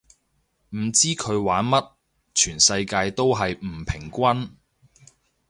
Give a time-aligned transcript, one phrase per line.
[0.69, 1.91] 唔知佢玩乜，
[2.33, 4.57] 全世界都係唔平均